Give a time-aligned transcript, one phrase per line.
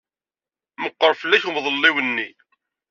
[0.81, 2.29] Meqqer fell-ak umḍelliw-nni.